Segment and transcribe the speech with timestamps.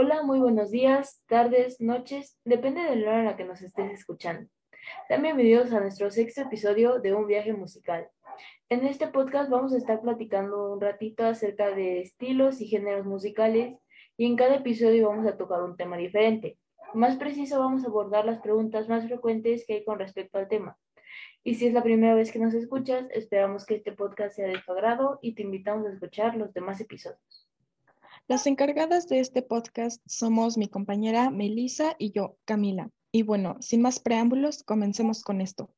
[0.00, 3.90] Hola, muy buenos días, tardes, noches, depende de la hora en la que nos estés
[3.90, 4.48] escuchando.
[5.08, 8.08] Sean bienvenidos a nuestro sexto episodio de Un viaje musical.
[8.68, 13.74] En este podcast vamos a estar platicando un ratito acerca de estilos y géneros musicales
[14.16, 16.60] y en cada episodio vamos a tocar un tema diferente.
[16.94, 20.78] Más preciso vamos a abordar las preguntas más frecuentes que hay con respecto al tema.
[21.42, 24.62] Y si es la primera vez que nos escuchas, esperamos que este podcast sea de
[24.64, 27.47] tu agrado y te invitamos a escuchar los demás episodios.
[28.28, 32.90] Las encargadas de este podcast somos mi compañera Melissa y yo, Camila.
[33.10, 35.70] Y bueno, sin más preámbulos, comencemos con esto.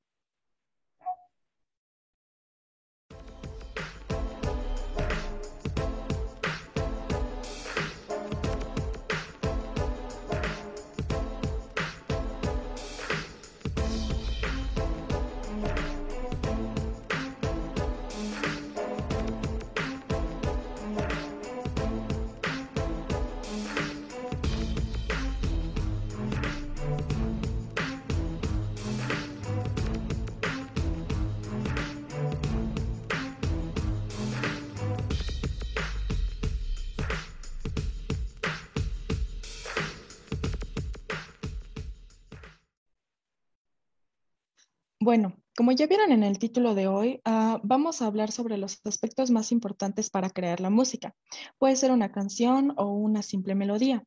[45.10, 48.80] Bueno, como ya vieron en el título de hoy, ah, vamos a hablar sobre los
[48.84, 51.16] aspectos más importantes para crear la música.
[51.58, 54.04] Puede ser una canción o una simple melodía.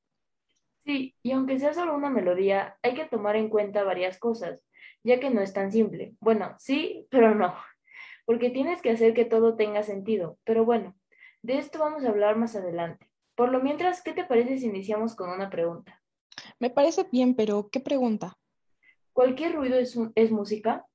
[0.86, 4.62] Sí, y aunque sea solo una melodía, hay que tomar en cuenta varias cosas,
[5.04, 6.16] ya que no es tan simple.
[6.22, 7.54] Bueno, sí, pero no,
[8.24, 10.38] porque tienes que hacer que todo tenga sentido.
[10.46, 10.96] Pero bueno,
[11.42, 13.10] de esto vamos a hablar más adelante.
[13.36, 16.02] Por lo mientras, ¿qué te parece si iniciamos con una pregunta?
[16.60, 18.38] Me parece bien, pero ¿qué pregunta?
[19.12, 20.88] ¿Cualquier ruido es, es música?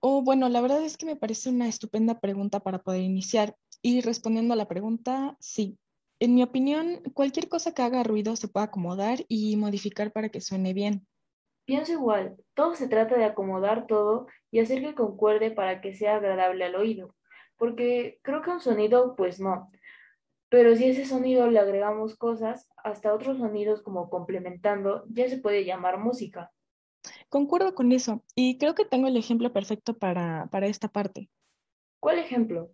[0.00, 3.54] Oh, bueno, la verdad es que me parece una estupenda pregunta para poder iniciar.
[3.82, 5.78] Y respondiendo a la pregunta, sí.
[6.20, 10.40] En mi opinión, cualquier cosa que haga ruido se puede acomodar y modificar para que
[10.40, 11.06] suene bien.
[11.64, 16.16] Pienso igual, todo se trata de acomodar todo y hacer que concuerde para que sea
[16.16, 17.14] agradable al oído,
[17.56, 19.70] porque creo que un sonido, pues no.
[20.48, 25.38] Pero si a ese sonido le agregamos cosas, hasta otros sonidos como complementando, ya se
[25.38, 26.50] puede llamar música.
[27.30, 31.30] Concuerdo con eso y creo que tengo el ejemplo perfecto para, esta parte.
[32.00, 32.72] ¿Cuál ejemplo?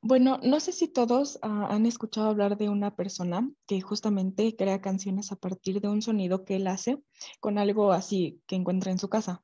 [0.00, 4.80] Bueno, no sé si todos ah, han escuchado hablar de una persona que justamente crea
[4.80, 7.02] canciones a partir de un sonido que él hace
[7.40, 9.42] con algo así que encuentra en su casa.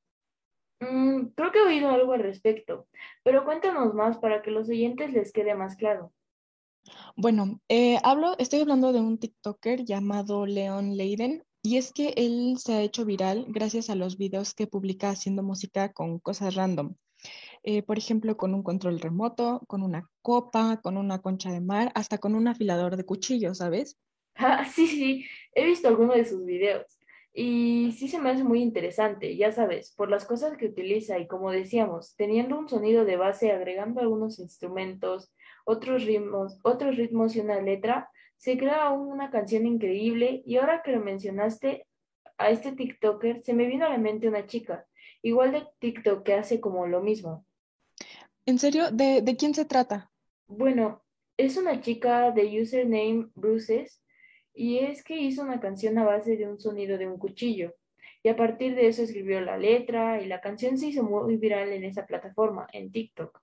[0.80, 2.88] Mm, creo que he oído algo al respecto,
[3.22, 6.10] pero cuéntanos más para que los oyentes les quede más claro.
[7.16, 12.56] Bueno, eh, hablo, estoy hablando de un TikToker llamado Leon Leiden y es que él
[12.58, 16.94] se ha hecho viral gracias a los videos que publica haciendo música con cosas random.
[17.62, 21.92] Eh, por ejemplo, con un control remoto, con una copa, con una concha de mar,
[21.94, 23.98] hasta con un afilador de cuchillos, ¿sabes?
[24.36, 27.00] Ah, sí, sí, he visto algunos de sus videos
[27.32, 31.28] y sí se me hace muy interesante, ya sabes, por las cosas que utiliza y
[31.28, 35.32] como decíamos, teniendo un sonido de base, agregando algunos instrumentos,
[35.64, 38.10] otros ritmos, otros ritmos y una letra,
[38.40, 41.86] se crea una canción increíble y ahora que lo mencionaste
[42.38, 44.86] a este TikToker, se me vino a la mente una chica,
[45.20, 47.44] igual de TikTok que hace como lo mismo.
[48.46, 48.90] ¿En serio?
[48.92, 50.10] ¿De, de quién se trata?
[50.48, 51.02] Bueno,
[51.36, 54.02] es una chica de username Bruces
[54.54, 57.74] y es que hizo una canción a base de un sonido de un cuchillo.
[58.22, 61.74] Y a partir de eso escribió la letra y la canción se hizo muy viral
[61.74, 63.38] en esa plataforma, en TikTok.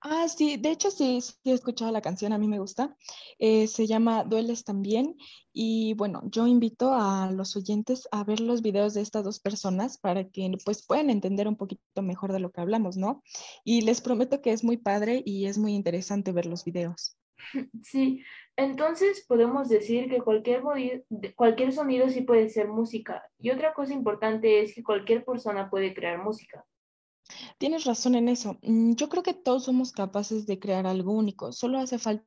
[0.00, 2.96] Ah, sí, de hecho sí, sí he escuchado la canción, a mí me gusta.
[3.38, 5.16] Eh, se llama Dueles también.
[5.52, 9.98] Y bueno, yo invito a los oyentes a ver los videos de estas dos personas
[9.98, 13.22] para que pues puedan entender un poquito mejor de lo que hablamos, ¿no?
[13.64, 17.16] Y les prometo que es muy padre y es muy interesante ver los videos.
[17.82, 18.22] Sí,
[18.56, 20.62] entonces podemos decir que cualquier,
[21.34, 23.24] cualquier sonido sí puede ser música.
[23.38, 26.64] Y otra cosa importante es que cualquier persona puede crear música.
[27.58, 28.58] Tienes razón en eso.
[28.62, 31.52] Mm, yo creo que todos somos capaces de crear algo único.
[31.52, 32.24] Solo hace falta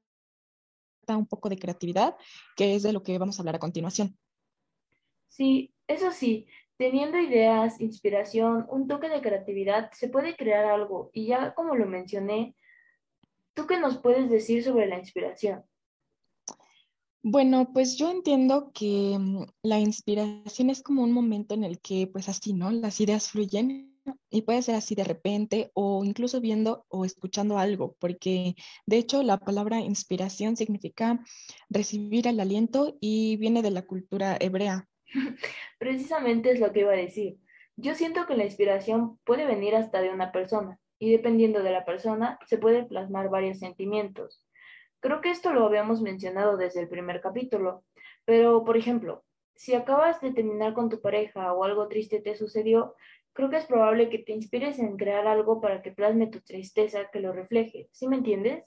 [1.07, 2.15] un poco de creatividad,
[2.55, 4.17] que es de lo que vamos a hablar a continuación.
[5.27, 6.47] Sí, eso sí,
[6.77, 11.09] teniendo ideas, inspiración, un toque de creatividad, se puede crear algo.
[11.13, 12.56] Y ya como lo mencioné,
[13.53, 15.63] ¿tú qué nos puedes decir sobre la inspiración?
[17.25, 22.06] Bueno, pues yo entiendo que mm, la inspiración es como un momento en el que,
[22.07, 22.69] pues así, ¿no?
[22.69, 23.93] Las ideas fluyen
[24.29, 28.55] y puede ser así de repente o incluso viendo o escuchando algo, porque
[28.85, 31.19] de hecho la palabra inspiración significa
[31.69, 34.88] recibir el aliento y viene de la cultura hebrea.
[35.79, 37.38] Precisamente es lo que iba a decir.
[37.75, 41.85] Yo siento que la inspiración puede venir hasta de una persona y dependiendo de la
[41.85, 44.45] persona se puede plasmar varios sentimientos.
[44.99, 47.83] Creo que esto lo habíamos mencionado desde el primer capítulo,
[48.25, 49.23] pero por ejemplo,
[49.56, 52.95] si acabas de terminar con tu pareja o algo triste te sucedió,
[53.33, 57.09] creo que es probable que te inspires en crear algo para que plasme tu tristeza,
[57.12, 57.89] que lo refleje.
[57.91, 58.63] ¿Sí me entiendes?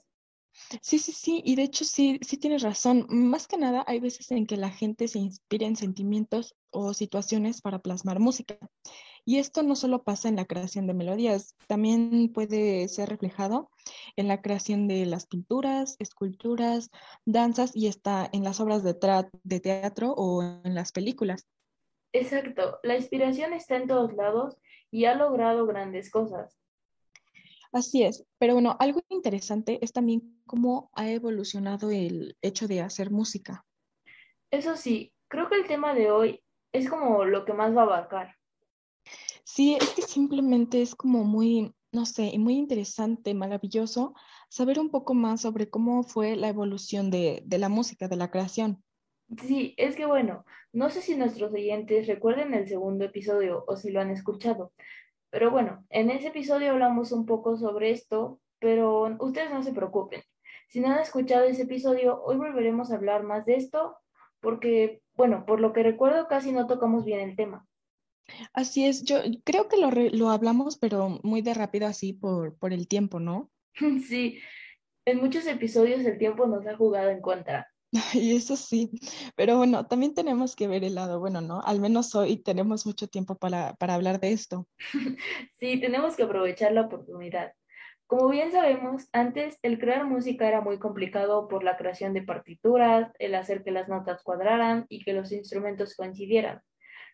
[0.81, 3.05] Sí, sí, sí, y de hecho sí, sí tienes razón.
[3.09, 7.61] Más que nada, hay veces en que la gente se inspira en sentimientos o situaciones
[7.61, 8.57] para plasmar música.
[9.23, 13.69] Y esto no solo pasa en la creación de melodías, también puede ser reflejado
[14.15, 16.89] en la creación de las pinturas, esculturas,
[17.25, 18.95] danzas y está en las obras de,
[19.43, 21.45] de teatro o en las películas.
[22.13, 24.57] Exacto, la inspiración está en todos lados
[24.91, 26.57] y ha logrado grandes cosas.
[27.71, 33.11] Así es, pero bueno, algo interesante es también cómo ha evolucionado el hecho de hacer
[33.11, 33.65] música.
[34.51, 37.85] Eso sí, creo que el tema de hoy es como lo que más va a
[37.85, 38.35] abarcar.
[39.43, 44.13] Sí, es que simplemente es como muy, no sé, muy interesante, maravilloso
[44.49, 48.31] saber un poco más sobre cómo fue la evolución de, de la música, de la
[48.31, 48.83] creación.
[49.45, 53.91] Sí, es que bueno, no sé si nuestros oyentes recuerden el segundo episodio o si
[53.91, 54.71] lo han escuchado,
[55.29, 60.21] pero bueno, en ese episodio hablamos un poco sobre esto, pero ustedes no se preocupen.
[60.69, 63.97] Si no han escuchado ese episodio, hoy volveremos a hablar más de esto,
[64.39, 67.67] porque, bueno, por lo que recuerdo, casi no tocamos bien el tema.
[68.53, 72.73] Así es, yo creo que lo, lo hablamos, pero muy de rápido así por, por
[72.73, 73.49] el tiempo, ¿no?
[74.07, 74.39] sí,
[75.05, 77.67] en muchos episodios el tiempo nos ha jugado en contra.
[78.13, 78.91] Y eso sí,
[79.35, 81.61] pero bueno, también tenemos que ver el lado bueno, ¿no?
[81.61, 84.67] Al menos hoy tenemos mucho tiempo para, para hablar de esto.
[85.59, 87.53] sí, tenemos que aprovechar la oportunidad.
[88.05, 93.11] Como bien sabemos, antes el crear música era muy complicado por la creación de partituras,
[93.19, 96.61] el hacer que las notas cuadraran y que los instrumentos coincidieran.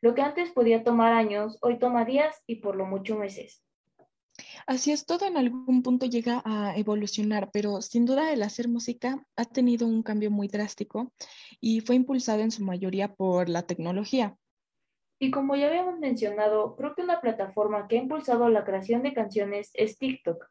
[0.01, 3.63] Lo que antes podía tomar años, hoy toma días y por lo mucho meses.
[4.65, 9.23] Así es, todo en algún punto llega a evolucionar, pero sin duda el hacer música
[9.35, 11.11] ha tenido un cambio muy drástico
[11.59, 14.35] y fue impulsado en su mayoría por la tecnología.
[15.19, 19.13] Y como ya habíamos mencionado, creo que una plataforma que ha impulsado la creación de
[19.13, 20.43] canciones es TikTok.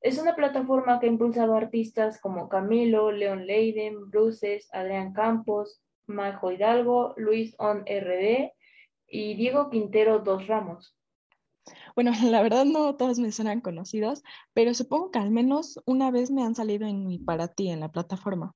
[0.00, 6.50] Es una plataforma que ha impulsado artistas como Camilo, Leon Leiden, Bruces, Adrián Campos, Majo
[6.50, 8.52] Hidalgo, Luis On RD
[9.06, 10.97] y Diego Quintero Dos Ramos.
[11.94, 14.22] Bueno, la verdad no todos me suenan conocidos,
[14.54, 17.80] pero supongo que al menos una vez me han salido en mi para ti en
[17.80, 18.54] la plataforma.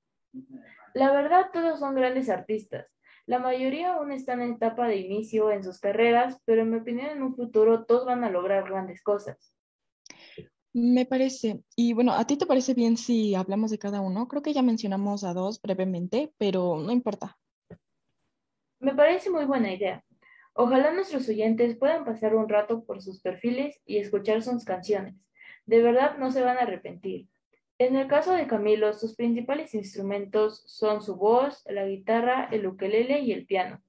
[0.94, 2.86] La verdad, todos son grandes artistas.
[3.26, 7.06] La mayoría aún están en etapa de inicio en sus carreras, pero en mi opinión
[7.06, 9.54] en un futuro todos van a lograr grandes cosas.
[10.74, 11.62] Me parece.
[11.76, 14.26] Y bueno, ¿a ti te parece bien si hablamos de cada uno?
[14.26, 17.38] Creo que ya mencionamos a dos brevemente, pero no importa.
[18.80, 20.02] Me parece muy buena idea.
[20.54, 25.14] Ojalá nuestros oyentes puedan pasar un rato por sus perfiles y escuchar sus canciones.
[25.64, 27.28] De verdad no se van a arrepentir.
[27.78, 33.20] En el caso de Camilo, sus principales instrumentos son su voz, la guitarra, el ukelele
[33.20, 33.82] y el piano.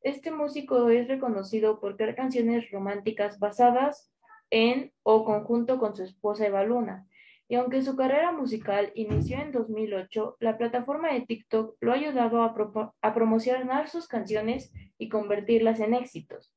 [0.00, 4.12] Este músico es reconocido por crear canciones románticas basadas
[4.50, 7.06] en o conjunto con su esposa Eva Luna,
[7.48, 12.42] y aunque su carrera musical inició en 2008, la plataforma de TikTok lo ha ayudado
[12.42, 16.52] a, promocionar sus canciones y convertirlas en éxitos.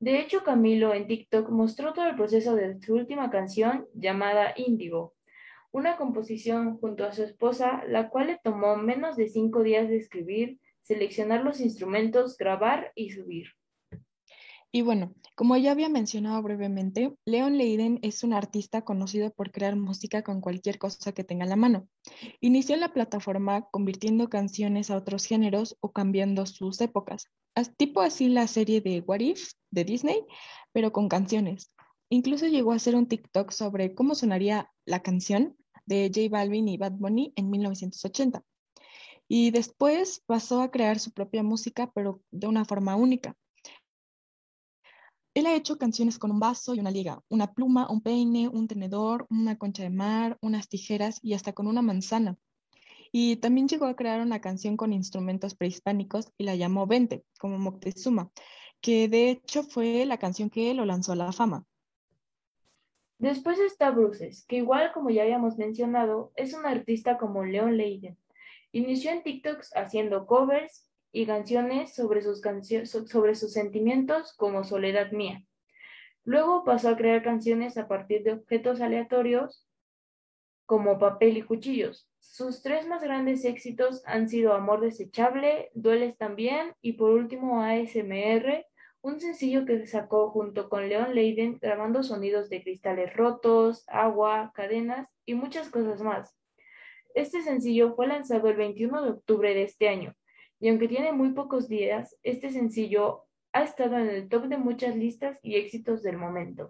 [0.00, 5.14] De hecho, Camilo en TikTok mostró todo el proceso de su última canción llamada Índigo,
[5.70, 9.96] una composición junto a su esposa, la cual le tomó menos de cinco días de
[9.96, 13.48] escribir, seleccionar los instrumentos, grabar y subir.
[14.74, 19.76] Y bueno, como ya había mencionado brevemente, Leon Leiden es un artista conocido por crear
[19.76, 21.88] música con cualquier cosa que tenga a la mano.
[22.40, 27.26] Inició la plataforma convirtiendo canciones a otros géneros o cambiando sus épocas,
[27.76, 30.24] tipo así la serie de What If de Disney,
[30.72, 31.70] pero con canciones.
[32.08, 36.78] Incluso llegó a hacer un TikTok sobre cómo sonaría la canción de J Balvin y
[36.78, 38.42] Bad Bunny en 1980.
[39.28, 43.36] Y después pasó a crear su propia música, pero de una forma única.
[45.34, 48.68] Él ha hecho canciones con un vaso y una liga, una pluma, un peine, un
[48.68, 52.36] tenedor, una concha de mar, unas tijeras y hasta con una manzana.
[53.12, 57.58] Y también llegó a crear una canción con instrumentos prehispánicos y la llamó Vente, como
[57.58, 58.30] Moctezuma,
[58.82, 61.64] que de hecho fue la canción que lo lanzó a la fama.
[63.18, 68.18] Después está Bruces, que igual como ya habíamos mencionado, es un artista como Leon Leiden.
[68.72, 72.40] Inició en TikToks haciendo covers y canciones sobre sus,
[73.08, 75.44] sobre sus sentimientos como Soledad Mía.
[76.24, 79.68] Luego pasó a crear canciones a partir de objetos aleatorios
[80.66, 82.08] como papel y cuchillos.
[82.20, 88.64] Sus tres más grandes éxitos han sido Amor Desechable, Dueles también y por último ASMR,
[89.02, 95.08] un sencillo que sacó junto con Leon Leiden grabando sonidos de cristales rotos, agua, cadenas
[95.26, 96.34] y muchas cosas más.
[97.14, 100.14] Este sencillo fue lanzado el 21 de octubre de este año,
[100.62, 104.94] y aunque tiene muy pocos días, este sencillo ha estado en el top de muchas
[104.94, 106.68] listas y éxitos del momento.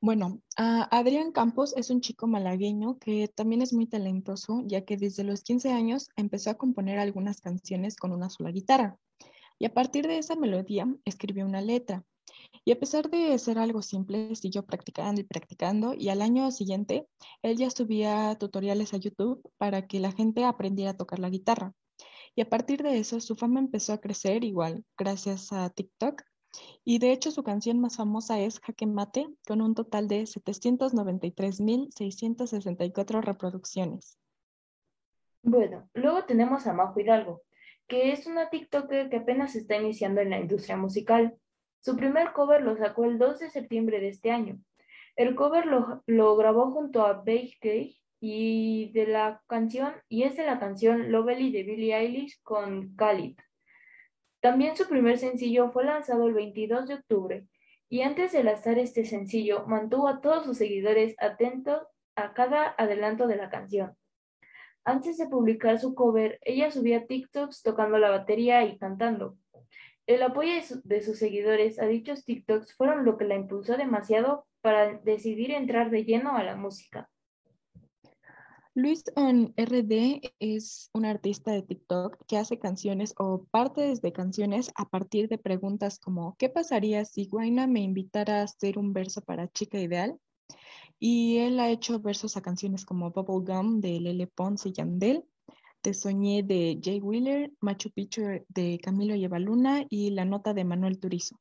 [0.00, 5.24] Bueno, Adrián Campos es un chico malagueño que también es muy talentoso, ya que desde
[5.24, 8.96] los 15 años empezó a componer algunas canciones con una sola guitarra.
[9.58, 12.02] Y a partir de esa melodía escribió una letra.
[12.64, 17.06] Y a pesar de ser algo simple, siguió practicando y practicando y al año siguiente
[17.42, 21.74] él ya subía tutoriales a YouTube para que la gente aprendiera a tocar la guitarra.
[22.34, 26.22] Y a partir de eso su fama empezó a crecer igual, gracias a TikTok
[26.84, 33.22] y de hecho su canción más famosa es Jaque Mate, con un total de 793.664
[33.22, 34.18] reproducciones.
[35.42, 37.42] Bueno, luego tenemos a Majo Hidalgo,
[37.86, 41.38] que es una TikToker que apenas está iniciando en la industria musical.
[41.80, 44.58] Su primer cover lo sacó el 2 de septiembre de este año.
[45.16, 47.58] El cover lo, lo grabó junto a Beige
[48.20, 53.38] y de la canción y es de la canción Lovely de Billie Eilish con Khalid.
[54.40, 57.46] También su primer sencillo fue lanzado el 22 de octubre
[57.88, 61.82] y antes de lanzar este sencillo mantuvo a todos sus seguidores atentos
[62.16, 63.96] a cada adelanto de la canción.
[64.84, 69.36] Antes de publicar su cover, ella subía TikToks tocando la batería y cantando.
[70.06, 70.52] El apoyo
[70.84, 75.90] de, sus seguidores a dichos TikToks fueron lo que la impulsó demasiado para decidir entrar
[75.90, 77.10] de lleno a la música.
[78.78, 84.70] Luis on RD es un artista de TikTok que hace canciones o partes de canciones
[84.76, 89.20] a partir de preguntas como ¿qué pasaría si Guaina me invitara a hacer un verso
[89.20, 90.16] para Chica Ideal?
[91.00, 95.24] Y él ha hecho versos a canciones como Bubblegum de Lele Pons y Yandel,
[95.82, 101.00] Te Soñé de Jay Wheeler, Machu Picchu de Camilo Llevaluna y La Nota de Manuel
[101.00, 101.40] Turizo.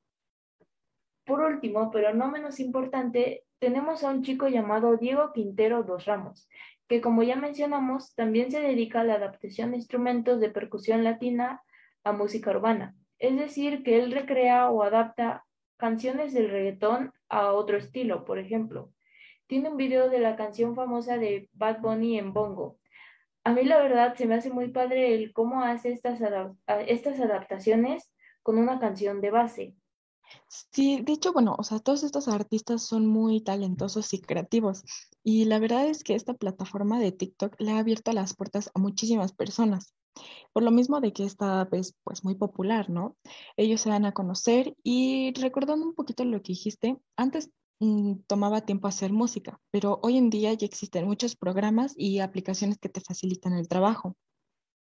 [1.23, 6.47] Por último, pero no menos importante, tenemos a un chico llamado Diego Quintero Dos Ramos,
[6.87, 11.61] que como ya mencionamos, también se dedica a la adaptación de instrumentos de percusión latina
[12.03, 12.95] a música urbana.
[13.19, 15.45] Es decir, que él recrea o adapta
[15.77, 18.91] canciones del reggaetón a otro estilo, por ejemplo.
[19.47, 22.77] Tiene un video de la canción famosa de Bad Bunny en Bongo.
[23.43, 26.19] A mí la verdad se me hace muy padre el cómo hace estas,
[26.87, 28.11] estas adaptaciones
[28.43, 29.73] con una canción de base.
[30.47, 34.83] Sí, de hecho, bueno, o sea, todos estos artistas son muy talentosos y creativos.
[35.23, 38.79] Y la verdad es que esta plataforma de TikTok le ha abierto las puertas a
[38.79, 39.93] muchísimas personas.
[40.53, 43.17] Por lo mismo de que está pues, pues muy popular, ¿no?
[43.57, 48.61] Ellos se dan a conocer y recordando un poquito lo que dijiste, antes mm, tomaba
[48.61, 53.01] tiempo hacer música, pero hoy en día ya existen muchos programas y aplicaciones que te
[53.01, 54.15] facilitan el trabajo.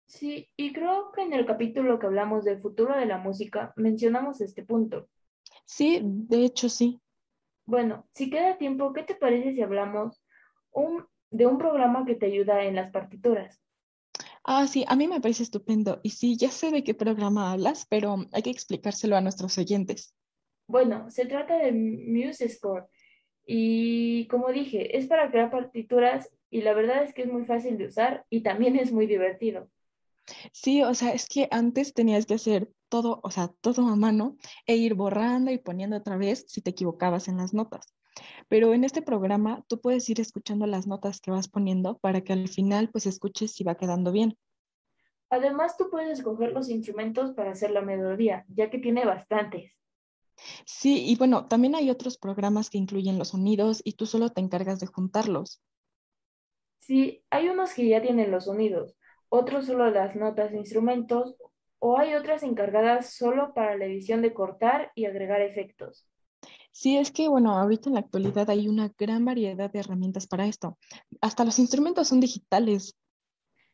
[0.07, 4.41] Sí, y creo que en el capítulo que hablamos del futuro de la música mencionamos
[4.41, 5.09] este punto.
[5.65, 7.01] Sí, de hecho sí.
[7.67, 10.23] Bueno, si queda tiempo, ¿qué te parece si hablamos
[11.31, 13.61] de un programa que te ayuda en las partituras?
[14.45, 16.01] Ah, sí, a mí me parece estupendo.
[16.03, 20.15] Y sí, ya sé de qué programa hablas, pero hay que explicárselo a nuestros oyentes.
[20.67, 22.87] Bueno, se trata de MuseScore.
[23.47, 27.79] Y como dije, es para crear partituras y la verdad es que es muy fácil
[27.79, 29.71] de usar y también es muy divertido.
[30.53, 34.37] Sí, o sea, es que antes tenías que hacer todo, o sea, todo a mano
[34.67, 37.93] e ir borrando y poniendo otra vez si te equivocabas en las notas.
[38.49, 42.33] Pero en este programa tú puedes ir escuchando las notas que vas poniendo para que
[42.33, 44.39] al final pues escuches si va quedando bien.
[45.29, 49.73] Además tú puedes escoger los instrumentos para hacer la melodía, ya que tiene bastantes.
[50.65, 54.41] Sí, y bueno, también hay otros programas que incluyen los sonidos y tú solo te
[54.41, 55.61] encargas de juntarlos.
[56.79, 58.95] Sí, hay unos que ya tienen los sonidos,
[59.29, 61.35] otros solo las notas e instrumentos,
[61.87, 66.09] o hay otras encargadas solo para la edición de cortar y agregar efectos.
[66.73, 70.47] Sí, es que, bueno, ahorita en la actualidad hay una gran variedad de herramientas para
[70.47, 70.79] esto.
[71.21, 72.97] Hasta los instrumentos son digitales.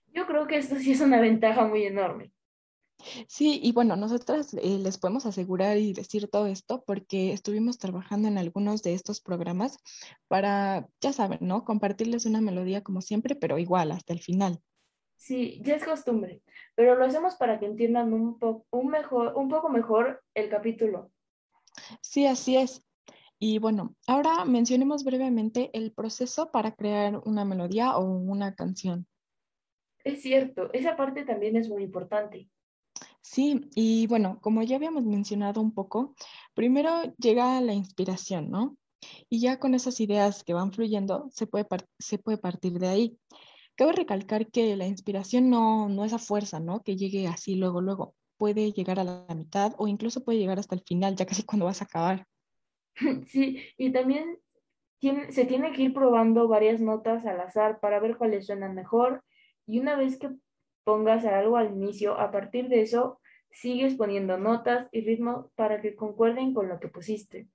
[0.09, 2.33] Yo creo que esto sí es una ventaja muy enorme.
[3.29, 8.27] Sí, y bueno, nosotras eh, les podemos asegurar y decir todo esto porque estuvimos trabajando
[8.27, 9.79] en algunos de estos programas
[10.27, 11.65] para, ya saben, ¿no?
[11.65, 14.61] Compartirles una melodía como siempre, pero igual, hasta el final.
[15.21, 16.41] Sí, ya es costumbre,
[16.75, 18.39] pero lo hacemos para que entiendan un,
[18.71, 21.13] un, mejor, un poco mejor el capítulo.
[22.01, 22.83] Sí, así es.
[23.39, 29.07] Y bueno, ahora mencionemos brevemente el proceso para crear una melodía o una canción.
[30.05, 32.49] Es cierto, esa parte también es muy importante.
[33.21, 36.15] Sí, y bueno, como ya habíamos mencionado un poco,
[36.55, 38.79] primero llega la inspiración, ¿no?
[39.29, 41.67] Y ya con esas ideas que van fluyendo, se puede,
[41.99, 43.19] se puede partir de ahí.
[43.81, 46.83] Cabe recalcar que la inspiración no, no es a fuerza, ¿no?
[46.83, 48.15] Que llegue así luego, luego.
[48.37, 51.65] Puede llegar a la mitad o incluso puede llegar hasta el final, ya casi cuando
[51.65, 52.27] vas a acabar.
[53.27, 54.37] Sí, y también
[55.31, 59.25] se tiene que ir probando varias notas al azar para ver cuáles suenan mejor
[59.67, 60.29] y una vez que
[60.85, 63.19] pongas algo al inicio, a partir de eso
[63.51, 67.49] sigues poniendo notas y ritmo para que concuerden con lo que pusiste.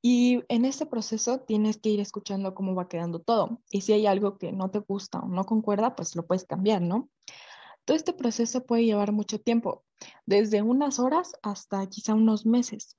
[0.00, 3.60] Y en este proceso tienes que ir escuchando cómo va quedando todo.
[3.70, 6.82] Y si hay algo que no te gusta o no concuerda, pues lo puedes cambiar,
[6.82, 7.08] ¿no?
[7.84, 9.84] Todo este proceso puede llevar mucho tiempo,
[10.26, 12.96] desde unas horas hasta quizá unos meses.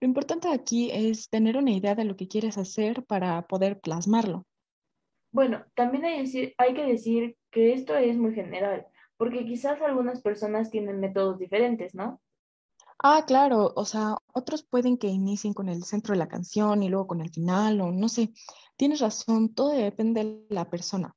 [0.00, 4.44] Lo importante aquí es tener una idea de lo que quieres hacer para poder plasmarlo.
[5.32, 10.70] Bueno, también hay, hay que decir que esto es muy general, porque quizás algunas personas
[10.70, 12.20] tienen métodos diferentes, ¿no?
[13.02, 16.88] Ah, claro, o sea, otros pueden que inicien con el centro de la canción y
[16.88, 18.32] luego con el final, o no sé,
[18.76, 21.14] tienes razón, todo depende de la persona.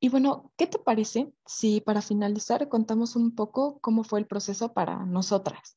[0.00, 4.72] Y bueno, ¿qué te parece si para finalizar contamos un poco cómo fue el proceso
[4.72, 5.76] para nosotras?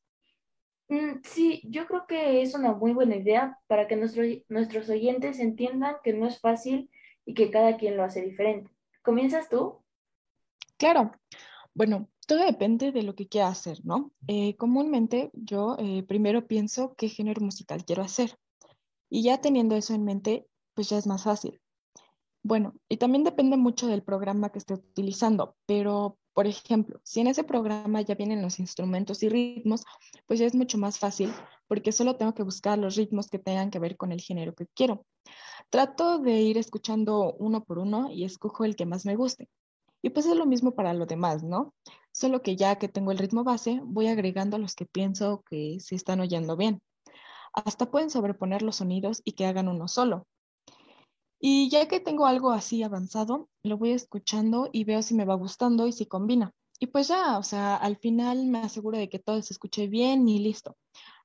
[0.88, 5.96] Mm, sí, yo creo que es una muy buena idea para que nuestros oyentes entiendan
[6.02, 6.90] que no es fácil
[7.24, 8.70] y que cada quien lo hace diferente.
[9.02, 9.82] ¿Comienzas tú?
[10.76, 11.12] Claro.
[11.74, 14.12] Bueno, todo depende de lo que quiera hacer, ¿no?
[14.28, 18.38] Eh, comúnmente yo eh, primero pienso qué género musical quiero hacer
[19.10, 21.60] y ya teniendo eso en mente, pues ya es más fácil.
[22.42, 27.28] Bueno, y también depende mucho del programa que esté utilizando, pero por ejemplo, si en
[27.28, 29.84] ese programa ya vienen los instrumentos y ritmos,
[30.26, 31.32] pues ya es mucho más fácil
[31.68, 34.66] porque solo tengo que buscar los ritmos que tengan que ver con el género que
[34.74, 35.06] quiero.
[35.70, 39.48] Trato de ir escuchando uno por uno y escojo el que más me guste.
[40.02, 41.72] Y pues es lo mismo para lo demás, ¿no?
[42.14, 45.96] Solo que ya que tengo el ritmo base, voy agregando los que pienso que se
[45.96, 46.80] están oyendo bien.
[47.52, 50.28] Hasta pueden sobreponer los sonidos y que hagan uno solo.
[51.40, 55.34] Y ya que tengo algo así avanzado, lo voy escuchando y veo si me va
[55.34, 56.52] gustando y si combina.
[56.78, 60.28] Y pues ya, o sea, al final me aseguro de que todo se escuche bien
[60.28, 60.76] y listo.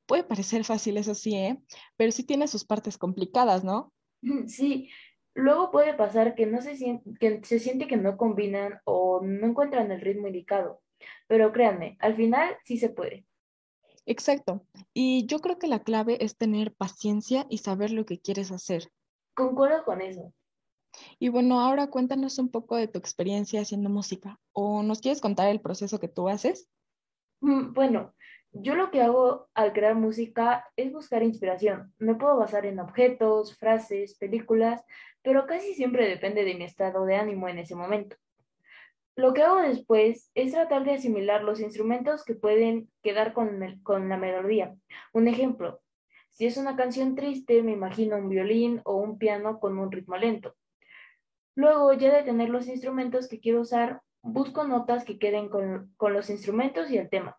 [0.07, 1.61] Puede parecer fácil, eso sí, ¿eh?
[1.97, 3.93] Pero sí tiene sus partes complicadas, ¿no?
[4.47, 4.89] Sí,
[5.39, 6.75] Luego puede pasar que, no se,
[7.19, 10.81] que se siente que no combinan o no encuentran el ritmo indicado,
[11.27, 13.25] pero créanme, al final sí se puede.
[14.05, 14.65] Exacto.
[14.93, 18.91] Y yo creo que la clave es tener paciencia y saber lo que quieres hacer.
[19.33, 20.33] Concuerdo con eso.
[21.19, 24.39] Y bueno, ahora cuéntanos un poco de tu experiencia haciendo música.
[24.51, 26.67] ¿O nos quieres contar el proceso que tú haces?
[27.39, 28.13] Mm, bueno,
[28.51, 31.93] yo lo que hago al crear música es buscar inspiración.
[31.99, 34.83] Me puedo basar en objetos, frases, películas,
[35.29, 38.15] pero casi siempre depende de mi estado de ánimo en ese momento.
[39.15, 44.17] Lo que hago después es tratar de asimilar los instrumentos que pueden quedar con, la
[44.17, 44.73] melodía.
[45.13, 45.81] Un ejemplo,
[46.31, 50.17] si es una canción triste, me imagino un violín o un piano con un ritmo
[50.17, 50.55] lento.
[51.53, 56.11] Luego, ya de tener los instrumentos que quiero usar, busco notas que queden con, con
[56.11, 57.37] los instrumentos y el tema.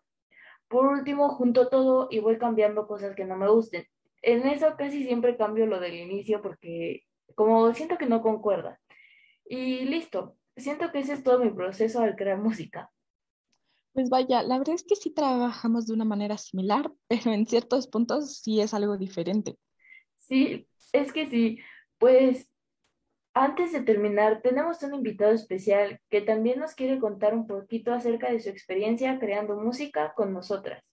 [0.69, 3.85] Por último, junto todo y voy cambiando cosas que no me gusten.
[4.21, 7.03] En eso casi siempre cambio lo del inicio porque
[7.35, 8.79] como siento que no concuerda.
[9.45, 12.91] Y listo, siento que ese es todo mi proceso al crear música.
[13.93, 17.87] Pues vaya, la verdad es que sí trabajamos de una manera similar, pero en ciertos
[17.87, 19.57] puntos sí es algo diferente.
[20.17, 21.59] Sí, es que sí,
[21.97, 22.47] pues
[23.33, 28.29] antes de terminar, tenemos un invitado especial que también nos quiere contar un poquito acerca
[28.29, 30.83] de su experiencia creando música con nosotras.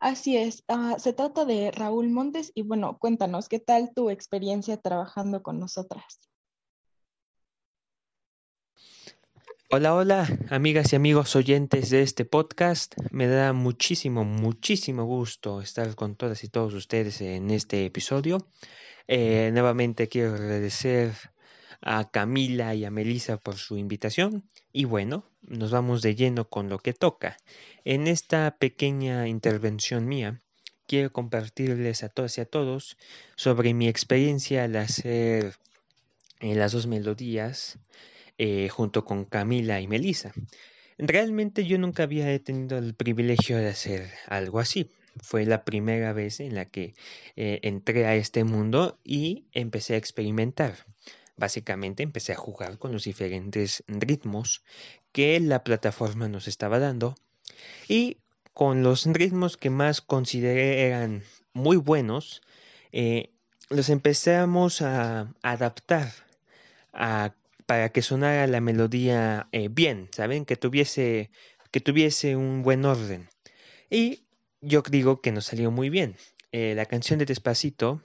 [0.00, 4.76] Así es, ah, se trata de Raúl Montes y bueno, cuéntanos, ¿qué tal tu experiencia
[4.76, 6.28] trabajando con nosotras?
[9.70, 12.94] Hola, hola, amigas y amigos oyentes de este podcast.
[13.10, 18.38] Me da muchísimo, muchísimo gusto estar con todas y todos ustedes en este episodio.
[19.08, 21.12] Eh, nuevamente quiero agradecer
[21.80, 24.48] a Camila y a Melissa por su invitación.
[24.72, 27.36] Y bueno, nos vamos de lleno con lo que toca.
[27.84, 30.40] En esta pequeña intervención mía,
[30.86, 32.96] quiero compartirles a todas y a todos
[33.36, 35.54] sobre mi experiencia al hacer
[36.40, 37.78] eh, las dos melodías
[38.38, 40.32] eh, junto con Camila y Melissa.
[40.98, 44.90] Realmente yo nunca había tenido el privilegio de hacer algo así.
[45.20, 46.94] Fue la primera vez en la que
[47.36, 50.74] eh, entré a este mundo y empecé a experimentar.
[51.38, 54.62] Básicamente empecé a jugar con los diferentes ritmos
[55.12, 57.14] que la plataforma nos estaba dando
[57.88, 58.18] y
[58.52, 61.22] con los ritmos que más consideré eran
[61.52, 62.42] muy buenos,
[62.90, 63.30] eh,
[63.70, 66.12] los empezamos a adaptar
[67.66, 70.44] para que sonara la melodía eh, bien, ¿saben?
[70.44, 71.30] Que tuviese,
[71.70, 73.28] que tuviese un buen orden.
[73.90, 74.24] Y
[74.60, 76.16] yo digo que nos salió muy bien.
[76.50, 78.02] Eh, la canción de Despacito,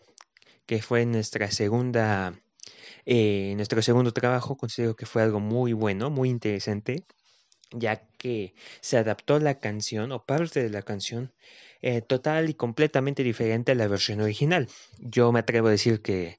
[0.67, 2.33] que fue nuestra segunda
[3.05, 7.05] eh, nuestro segundo trabajo considero que fue algo muy bueno, muy interesante.
[7.71, 11.33] ya que se adaptó la canción o parte de la canción
[11.81, 14.69] eh, total y completamente diferente a la versión original.
[14.99, 16.37] Yo me atrevo a decir que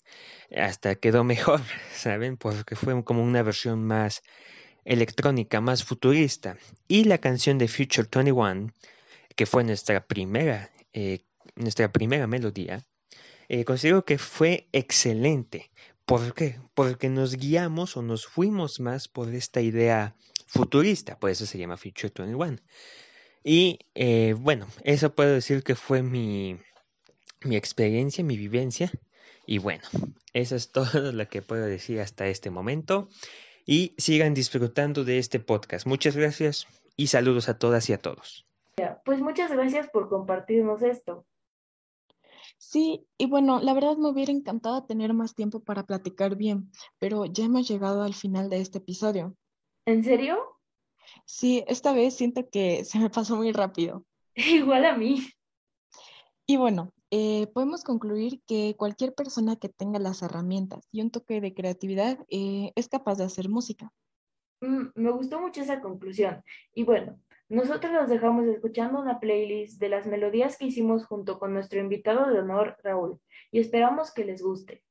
[0.56, 1.60] hasta quedó mejor,
[1.92, 2.36] ¿saben?
[2.36, 4.22] Porque fue como una versión más
[4.84, 6.56] electrónica, más futurista.
[6.88, 8.72] Y la canción de Future 21,
[9.36, 11.20] que fue nuestra primera, eh,
[11.56, 12.86] nuestra primera melodía,
[13.48, 15.70] eh, considero que fue excelente.
[16.06, 16.60] ¿Por qué?
[16.74, 20.14] Porque nos guiamos o nos fuimos más por esta idea
[20.46, 22.58] futurista, por eso se llama Future 21.
[23.42, 26.58] Y eh, bueno, eso puedo decir que fue mi,
[27.42, 28.90] mi experiencia, mi vivencia.
[29.46, 29.82] Y bueno,
[30.32, 33.08] eso es todo lo que puedo decir hasta este momento.
[33.66, 35.86] Y sigan disfrutando de este podcast.
[35.86, 38.46] Muchas gracias y saludos a todas y a todos.
[39.04, 41.26] Pues muchas gracias por compartirnos esto.
[42.66, 47.26] Sí, y bueno, la verdad me hubiera encantado tener más tiempo para platicar bien, pero
[47.26, 49.36] ya hemos llegado al final de este episodio.
[49.84, 50.38] ¿En serio?
[51.26, 54.06] Sí, esta vez siento que se me pasó muy rápido.
[54.34, 55.28] Igual a mí.
[56.46, 61.42] Y bueno, eh, podemos concluir que cualquier persona que tenga las herramientas y un toque
[61.42, 63.92] de creatividad eh, es capaz de hacer música.
[64.62, 66.42] Mm, me gustó mucho esa conclusión.
[66.72, 71.52] Y bueno, nosotros los dejamos escuchando una playlist de las melodías que hicimos junto con
[71.52, 74.82] nuestro invitado de honor, Raúl, y esperamos que les guste.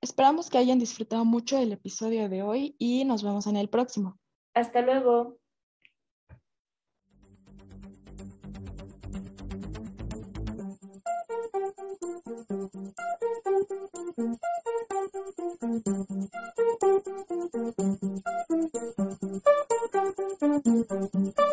[0.00, 4.18] Esperamos que hayan disfrutado mucho del episodio de hoy y nos vemos en el próximo.
[4.54, 5.38] Hasta luego.
[18.46, 19.23] Thank you.
[20.60, 21.44] プレゼント